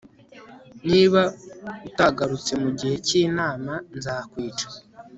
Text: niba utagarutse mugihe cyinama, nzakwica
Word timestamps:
niba 0.89 1.21
utagarutse 1.87 2.51
mugihe 2.63 2.95
cyinama, 3.07 3.73
nzakwica 3.97 4.67